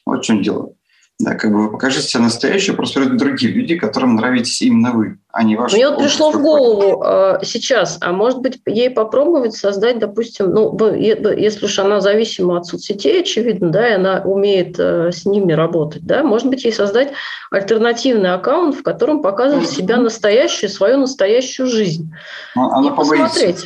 [0.06, 0.74] Вот в чем дело.
[1.20, 5.44] Да, как бы вы покажите себя настоящую, просто другие люди, которым нравитесь именно вы, а
[5.44, 5.76] не ваши.
[5.76, 10.78] Мне вот пришло в голову э, сейчас, а может быть ей попробовать создать, допустим, ну,
[10.94, 16.06] если уж она зависима от соцсетей, очевидно, да, и она умеет э, с ними работать,
[16.06, 17.14] да, может быть ей создать
[17.50, 22.14] альтернативный аккаунт, в котором показывать себя настоящую, свою настоящую жизнь.
[22.56, 23.66] Ну, она и посмотреть.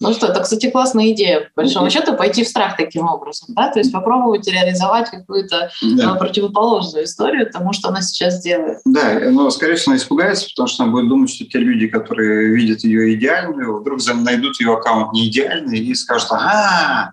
[0.00, 3.70] Ну что, это, кстати, классная идея, по большому счету, пойти в страх таким образом, да,
[3.70, 6.14] то есть попробовать реализовать какую-то да.
[6.14, 8.78] Э, противоположную историю тому, что она сейчас делает.
[8.86, 12.54] Да, но, скорее всего, она испугается, потому что она будет думать, что те люди, которые
[12.54, 17.12] видят ее идеальную, вдруг найдут ее аккаунт не идеальный и скажут, ага,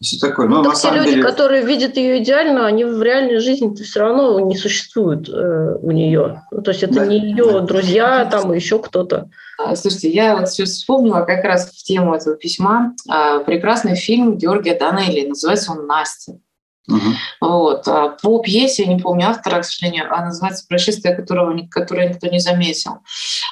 [0.00, 0.46] все такое.
[0.46, 1.22] Но ну, на те люди, деле...
[1.22, 6.42] которые видят ее идеально, они в реальной жизни все равно не существуют э, у нее.
[6.52, 7.06] Ну, то есть это да.
[7.06, 7.60] не ее да.
[7.60, 9.28] друзья, там еще кто-то.
[9.58, 14.36] А, слушайте, я вот сейчас вспомнила как раз в тему этого письма а, прекрасный фильм
[14.36, 16.38] Георгия Данелли, называется он «Настя».
[16.88, 17.48] Угу.
[17.48, 17.86] Вот.
[17.86, 22.28] А по пьесе, я не помню автора, к сожалению, а называется «Происшествие, которого, которое никто
[22.28, 23.00] не заметил».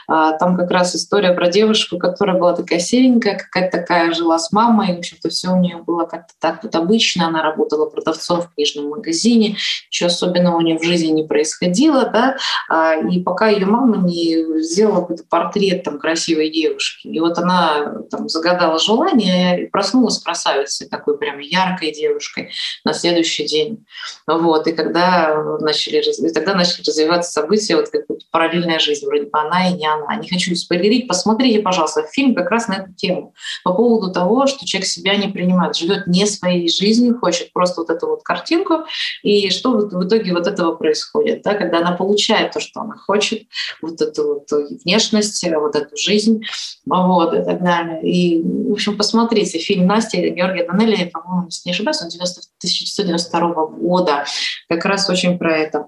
[0.09, 4.53] А, там как раз история про девушку, которая была такая серенькая, какая-то такая, жила с
[4.53, 8.55] мамой, в общем-то, все у нее было как-то так вот обычно, она работала продавцом в
[8.55, 9.57] книжном магазине,
[9.91, 12.37] ничего особенного у нее в жизни не происходило, да,
[12.69, 17.97] а, и пока ее мама не сделала какой-то портрет там красивой девушки, и вот она
[18.11, 22.51] там загадала желание и проснулась красавицей, такой прям яркой девушкой
[22.85, 23.85] на следующий следующий день.
[24.27, 24.67] Вот.
[24.67, 29.69] И когда начали, и тогда начали развиваться события, вот как параллельная жизнь, вроде бы она
[29.69, 30.17] и не она.
[30.17, 33.35] Не хочу спойлерить, посмотрите, пожалуйста, фильм как раз на эту тему.
[33.65, 37.91] По поводу того, что человек себя не принимает, живет не своей жизнью, хочет просто вот
[37.91, 38.85] эту вот картинку,
[39.23, 43.43] и что в итоге вот этого происходит, да, когда она получает то, что она хочет,
[43.83, 44.51] вот эту вот
[44.85, 46.43] внешность, вот эту жизнь,
[46.85, 48.03] вот, и так далее.
[48.03, 53.67] И, в общем, посмотрите фильм Настя Георгия Данелли, по-моему, не ошибаюсь, он 90, 1992 92
[53.67, 54.25] года.
[54.69, 55.87] Как раз очень про это.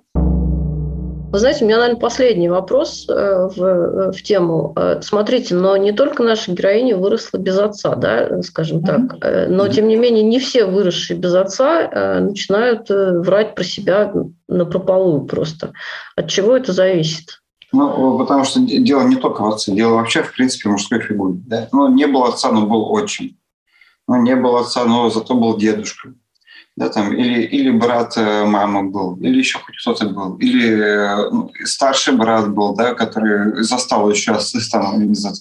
[1.31, 3.13] Вы знаете, у меня, наверное, последний вопрос э,
[3.55, 4.73] в, э, в тему.
[4.77, 9.09] Э, смотрите, но не только наша героиня выросла без отца, да, скажем mm-hmm.
[9.21, 14.11] так, но, тем не менее, не все выросшие без отца начинают врать про себя
[14.49, 15.73] на прополую просто.
[16.17, 17.43] От чего это зависит?
[17.73, 21.41] Ну, потому что дело не только в отце, дело вообще, в принципе, в мужской фигуре.
[21.47, 21.69] Да?
[21.73, 23.37] Ну, не было отца, но был отчим.
[24.07, 26.15] Ну, не было отца, но зато был дедушка
[26.79, 31.51] да, там, или, или брат э, мамы был, или еще хоть кто-то был, или ну,
[31.65, 34.39] старший брат был, да, который застал еще
[34.71, 35.35] там, не знаю,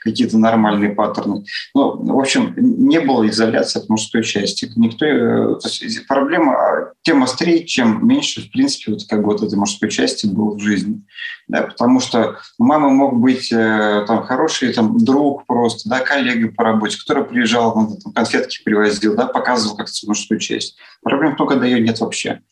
[0.00, 1.44] какие-то нормальные паттерны.
[1.74, 4.70] Ну, в общем, не было изоляции от мужской части.
[4.74, 9.42] Никто, э, то есть проблема а, тем острее, чем меньше, в принципе, вот как вот
[9.42, 11.02] этой мужской части было в жизни.
[11.50, 16.62] Да, потому что у мамы мог быть там хороший там, друг просто, да, коллега по
[16.62, 20.76] работе, который приезжал, там, конфетки привозил, да, показывал как-то мужскую часть.
[21.02, 22.42] Проблема в том, когда ее нет вообще.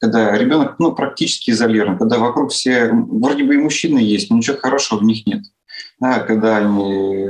[0.00, 4.56] Когда ребенок ну, практически изолирован, когда вокруг все, вроде бы и мужчины есть, но ничего
[4.56, 5.42] хорошего в них нет.
[6.00, 7.26] Да, когда они,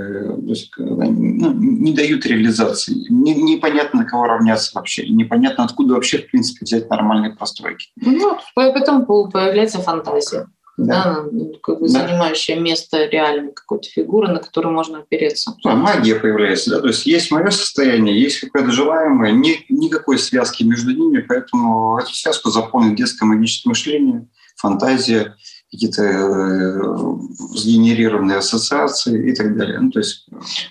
[0.48, 6.30] есть, ну, не дают реализации, не, непонятно на кого равняться вообще, непонятно откуда вообще, в
[6.30, 7.88] принципе, взять нормальные постройки.
[7.96, 10.46] Ну, потом появляется фантазия
[10.78, 11.26] да.
[11.30, 12.06] да, как бы да.
[12.06, 15.54] занимающая место реальной какой-то фигуры, на которую можно опереться.
[15.64, 20.62] Да, магия появляется, да, то есть есть мое состояние, есть какое-то желаемое, ни, никакой связки
[20.62, 25.36] между ними, поэтому эту связку заполнит детское магическое мышление, фантазия,
[25.70, 26.80] какие-то э,
[27.54, 29.80] сгенерированные ассоциации и так далее.
[29.80, 30.26] Ну, то есть...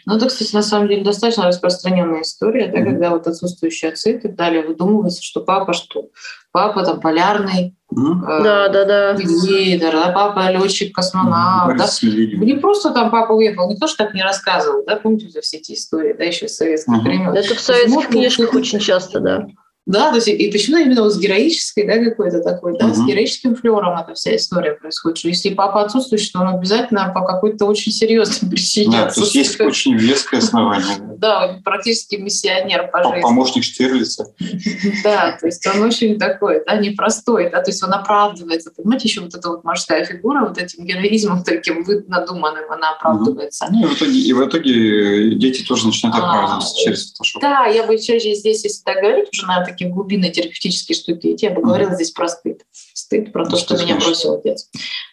[0.06, 2.86] ну, это, кстати, на самом деле достаточно распространенная история, да, mm-hmm.
[2.86, 6.10] когда вот отсутствующие отцы и так далее выдумывается, что папа что?
[6.52, 8.24] Папа там полярный, Mm-hmm.
[8.28, 9.14] Э, да, да, да.
[9.14, 11.80] Лидер, да, папа летчик, космонавт.
[11.80, 12.38] Mm-hmm.
[12.40, 12.46] Да.
[12.46, 16.14] Не просто там папа уехал, никто же так не рассказывал, да, помните все эти истории,
[16.14, 17.02] да, еще с советских mm-hmm.
[17.02, 17.30] времен.
[17.30, 19.48] Это в советских книжках очень часто, да.
[19.88, 22.93] Да, то есть, и почему именно вот с героической, да, какой-то такой, да, uh-huh.
[22.93, 27.26] с героическим флером эта вся история происходит, что если папа отсутствует, что он обязательно по
[27.26, 31.07] какой-то очень серьезной причине Да, то есть есть очень веское основание.
[31.18, 33.22] Да, практически миссионер по жизни.
[33.22, 34.34] Помощник Штирлица.
[35.04, 39.22] Да, то есть он очень такой, да, непростой, да, то есть он оправдывается, понимаете, еще
[39.22, 43.68] вот эта вот морская фигура, вот этим героизмом таким надуманным, она оправдывается.
[43.72, 47.42] Ну, и в итоге, и в итоге дети тоже начинают а, оправдываться через фотошоп.
[47.42, 51.52] Да, я бы чаще здесь, если так говорить, уже на такие глубинные терапевтические штуки я
[51.52, 52.62] бы говорила здесь про стыд.
[52.94, 54.70] Стыд про то, что, что меня бросил отец.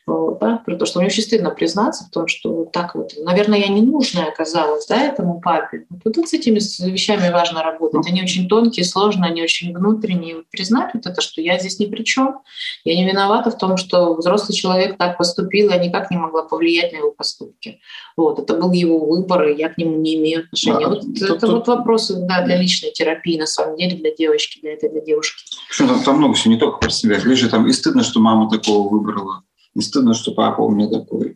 [0.07, 3.59] Вот, да, про то, что мне очень стыдно признаться в том, что так вот, наверное,
[3.59, 5.87] я ненужная оказалась да, этому папе.
[5.89, 6.57] Вот, вот с этими
[6.91, 8.07] вещами важно работать.
[8.07, 10.37] Они очень тонкие, сложные, они очень внутренние.
[10.37, 12.41] Вот признать вот это, что я здесь ни при чем.
[12.85, 16.93] Я не виновата в том, что взрослый человек так поступил, я никак не могла повлиять
[16.93, 17.81] на его поступки.
[18.15, 20.81] Вот, это был его выбор, и я к нему не имею отношения.
[20.81, 21.51] Да, вот тут, это тут...
[21.51, 25.45] вот вопросы да, для личной терапии, на самом деле, для девочки, для этой, для девушки.
[25.79, 27.19] Там, там много всего, не только про себя.
[27.25, 29.43] Лежит там и стыдно, что мама такого выбрала
[29.75, 31.35] не стыдно, что папа у меня такой.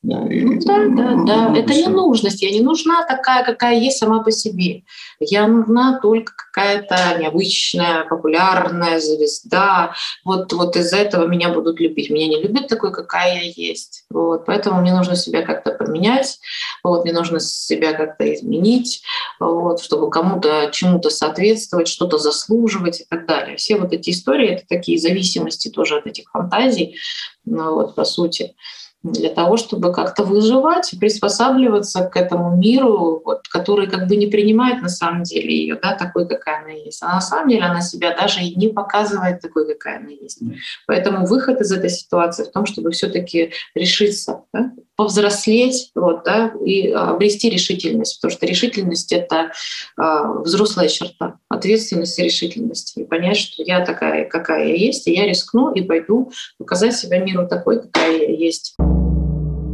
[0.00, 1.58] Да, и, ну, да, да, да.
[1.58, 2.40] Это не нужность.
[2.40, 4.84] Я не нужна такая, какая есть сама по себе.
[5.18, 9.94] Я нужна только какая-то необычная, популярная звезда.
[10.24, 12.10] Вот, вот из-за этого меня будут любить.
[12.10, 14.04] Меня не любят такой, какая я есть.
[14.08, 16.38] Вот, поэтому мне нужно себя как-то поменять.
[16.84, 19.02] Вот, мне нужно себя как-то изменить,
[19.40, 23.56] вот, чтобы кому-то чему-то соответствовать, что-то заслуживать и так далее.
[23.56, 26.96] Все вот эти истории— это такие зависимости тоже от этих фантазий,
[27.44, 28.54] ну, вот, по сути
[29.02, 34.26] для того, чтобы как-то выживать и приспосабливаться к этому миру, вот, который как бы не
[34.26, 37.02] принимает на самом деле ее да, такой, какая она есть.
[37.02, 40.42] А на самом деле она себя даже и не показывает такой, какая она есть.
[40.86, 46.88] Поэтому выход из этой ситуации в том, чтобы все-таки решиться, да, повзрослеть вот, да, и
[46.88, 49.52] обрести решительность, потому что решительность— это
[49.96, 50.02] э,
[50.42, 52.96] взрослая черта, ответственность и решительность.
[52.96, 57.20] И понять, что я такая, какая я есть, и я рискну и пойду показать себя
[57.20, 58.74] миру такой, какая я есть.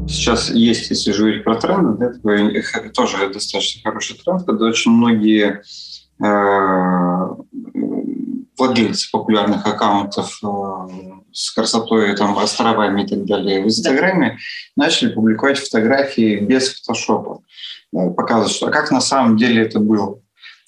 [0.06, 4.90] Сейчас есть, если же говорить про тренды, да, такой, тоже достаточно хороший тренд, когда очень
[4.90, 5.62] многие
[6.22, 7.28] э,
[8.56, 10.48] владельцы популярных аккаунтов э,
[11.32, 14.38] с красотой, там, островами и так далее в Инстаграме
[14.76, 14.84] да.
[14.84, 17.40] начали публиковать фотографии без фотошопа.
[17.92, 20.18] Ну, показывать, что, а как на самом деле это было.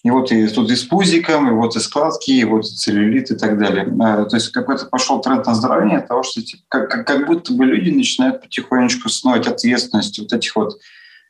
[0.07, 3.33] И вот и тут и с пузиком, и вот и складки, и вот и целлюлит
[3.33, 3.93] и так далее.
[4.01, 7.65] А, то есть какой-то пошел тренд на здоровье того, что типа, как, как, будто бы
[7.65, 10.79] люди начинают потихонечку снова ответственность вот этих вот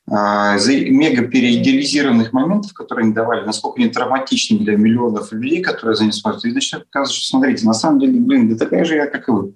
[0.09, 6.13] мега переидеализированных моментов, которые они давали, насколько они травматичны для миллионов людей, которые за ним
[6.13, 9.29] смотрят, и начинают показывать, что смотрите, на самом деле, блин, да такая же я, как
[9.29, 9.55] и вы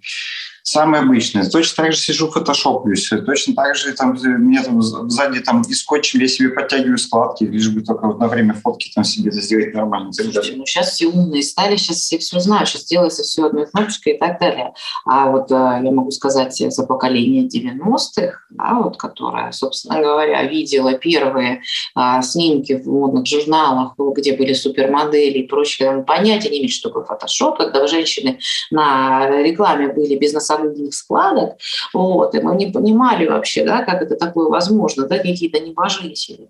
[0.63, 1.49] самое обычное.
[1.49, 6.21] Точно так же сижу фотошоплюсь, точно так же там мне там сзади там и скотчем
[6.21, 9.75] я себе подтягиваю складки, лишь бы только вот на время фотки там себе это сделать
[9.75, 10.13] нормально.
[10.13, 14.15] Слушайте, ну сейчас все умные стали, сейчас все все знают, сейчас делается все одной кнопочкой
[14.15, 14.73] и так далее.
[15.05, 20.95] А вот э, я могу сказать за поколение 90-х, да, вот, которое, собственно говоря, видела
[20.95, 21.63] первые
[21.95, 27.05] а, снимки в модных журналах, где были супермодели и прочее, понятия не имеет, что такое
[27.05, 28.39] фотошоп, когда женщины
[28.71, 31.55] на рекламе были носовых солидных складок,
[31.93, 36.49] вот, и мы не понимали вообще, да, как это такое возможно, да, какие-то небожители.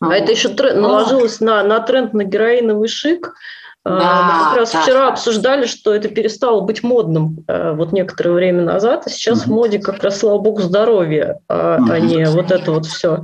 [0.00, 0.14] А вот.
[0.14, 3.34] это еще тренд, наложилось на, на тренд на героиновый шик,
[3.82, 5.08] а, да, Мы как раз да, вчера да.
[5.08, 9.50] обсуждали, что это перестало быть модным э, вот некоторое время назад, а сейчас угу.
[9.50, 11.90] в моде как раз, слава богу, здоровье, а, угу.
[11.90, 13.22] а не вот это вот все.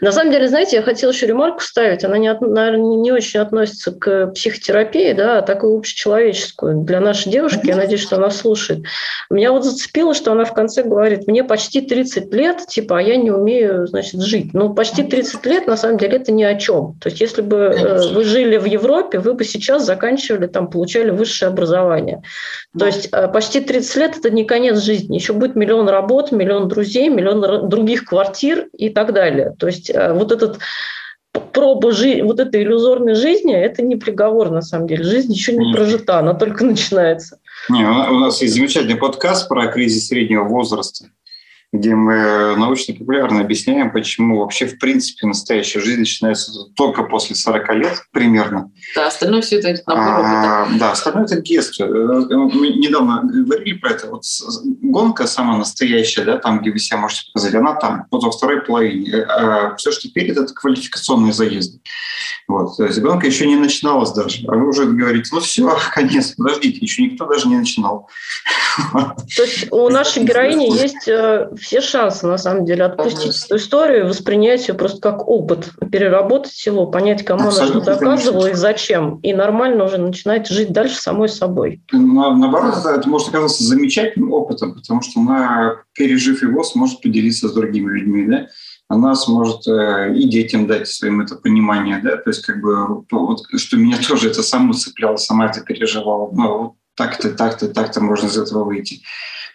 [0.00, 2.04] На самом деле, знаете, я хотела еще ремарку ставить.
[2.04, 6.84] Она, не, наверное, не очень относится к психотерапии, да, а такую общечеловеческую.
[6.84, 8.84] Для нашей девушки, я надеюсь, что она слушает.
[9.30, 13.16] Меня вот зацепило, что она в конце говорит, мне почти 30 лет, типа, а я
[13.16, 14.54] не умею, значит, жить.
[14.54, 16.96] Ну, почти 30 лет, на самом деле, это ни о чем.
[17.00, 21.10] То есть, если бы э, вы жили в Европе, вы бы сейчас заканчивали, там, получали
[21.10, 22.22] высшее образование.
[22.78, 25.16] То есть, э, почти 30 лет– это не конец жизни.
[25.16, 29.54] Еще будет миллион работ, миллион друзей, миллион других квартир и так далее.
[29.58, 30.58] То есть, есть э, вот этот
[31.52, 35.04] проба жи- вот этой иллюзорной жизни, это не приговор на самом деле.
[35.04, 37.38] Жизнь еще не прожита, она только начинается.
[37.68, 41.06] Не, у нас есть замечательный подкаст про кризис среднего возраста.
[41.72, 48.02] Где мы научно-популярно объясняем, почему вообще в принципе настоящая жизнь начинается только после 40 лет
[48.10, 48.70] примерно.
[48.94, 51.84] Да, остальное все это набор а, Да, остальное это детство.
[51.84, 54.08] Э, мы недавно говорили про это.
[54.08, 54.22] Вот
[54.82, 58.62] гонка самая настоящая, да, там, где вы себя можете показать, она там, вот во второй
[58.62, 59.22] половине.
[59.24, 61.80] А все, что перед, это квалификационные заезды.
[62.46, 62.78] Вот.
[62.78, 64.46] То есть гонка еще не начиналась даже.
[64.48, 68.08] А вы уже говорите, ну все, конец, подождите, еще никто даже не начинал.
[69.36, 74.06] То есть у нашей героини есть э, все шансы, на самом деле, отпустить эту историю,
[74.06, 79.32] воспринять ее просто как опыт, переработать его, понять, кому она что доказывала и зачем, и
[79.32, 81.82] нормально уже начинать жить дальше самой собой.
[81.92, 87.48] На, наоборот, это, это может оказаться замечательным опытом, потому что она, пережив его, сможет поделиться
[87.48, 88.46] с другими людьми, да?
[88.88, 93.42] она сможет э, и детям дать своим это понимание, да, то есть как бы, вот,
[93.56, 98.26] что меня тоже это саму цепляло, сама это переживала, ну, вот так-то, так-то, так-то можно
[98.26, 99.02] из этого выйти.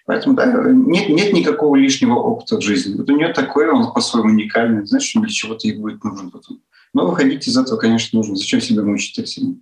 [0.06, 2.96] Поэтому да, нет, нет никакого лишнего опыта в жизни.
[2.96, 6.60] Вот у нее такой, он по-своему уникальный, знаешь, для чего-то ей будет нужен потом.
[6.94, 8.36] Но выходить из этого, конечно, нужно.
[8.36, 9.56] Зачем себя мучить так сильно?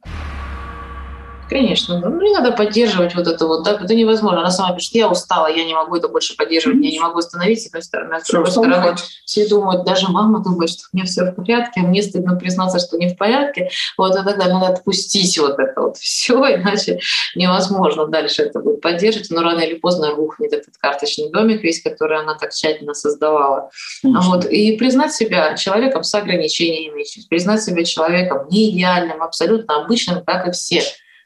[1.51, 1.99] Конечно.
[1.99, 3.63] Ну, не надо поддерживать вот это вот.
[3.65, 3.73] Да?
[3.73, 4.39] Это невозможно.
[4.39, 7.65] Она сама пишет, я устала, я не могу это больше поддерживать, я не могу остановиться.
[7.65, 8.13] С одной стороны.
[8.13, 8.95] А с другой стороны,
[9.25, 12.79] все думают, даже мама думает, что у меня все в порядке, а мне стыдно признаться,
[12.79, 13.69] что не в порядке.
[13.97, 17.01] Вот и тогда надо отпустить вот это вот все, иначе
[17.35, 19.29] невозможно дальше это будет поддерживать.
[19.29, 23.71] Но рано или поздно рухнет этот карточный домик весь, который она так тщательно создавала.
[24.03, 24.45] Вот.
[24.45, 30.51] И признать себя человеком с ограничениями, признать себя человеком не идеальным, абсолютно обычным, как и
[30.51, 30.81] все.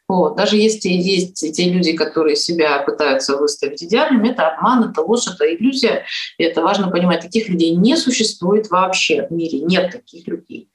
[0.08, 0.36] Вот.
[0.36, 5.52] Даже если есть те люди, которые себя пытаются выставить идеальными, это обман, это ложь, это
[5.54, 6.06] иллюзия.
[6.38, 7.22] И это важно понимать.
[7.22, 9.62] Таких людей не существует вообще в мире.
[9.62, 10.70] Нет таких людей.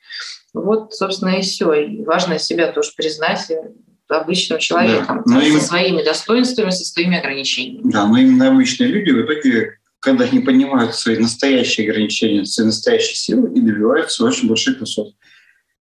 [0.52, 1.72] Вот, собственно, и все.
[1.74, 3.50] И важно себя тоже признать
[4.08, 5.38] обычным человеком, да.
[5.38, 5.60] со именно...
[5.60, 7.92] своими достоинствами, со своими ограничениями.
[7.92, 13.14] Да, но именно обычные люди в итоге, когда не понимают свои настоящие ограничения, свои настоящие
[13.14, 15.14] силы и добиваются очень больших высот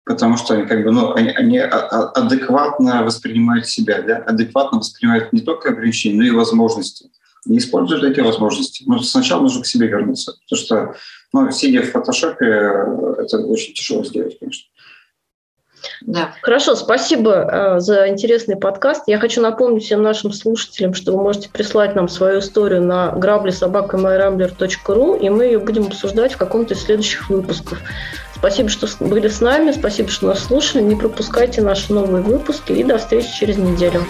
[0.07, 5.41] потому что они как бы, ну, они, они адекватно воспринимают себя, да, адекватно воспринимают не
[5.41, 7.11] только ограничения, но и возможности.
[7.45, 8.83] И используют эти возможности.
[8.87, 10.95] Но сначала нужно к себе вернуться, потому что,
[11.33, 14.67] ну, сидя в фотошопе, это очень тяжело сделать, конечно.
[16.01, 16.33] Да.
[16.41, 19.03] Хорошо, спасибо э, за интересный подкаст.
[19.07, 23.51] Я хочу напомнить всем нашим слушателям, что вы можете прислать нам свою историю на грабли
[25.15, 27.79] и мы ее будем обсуждать в каком-то из следующих выпусков.
[28.35, 30.83] Спасибо, что были с нами, спасибо, что нас слушали.
[30.83, 34.03] Не пропускайте наши новые выпуски и до встречи через неделю.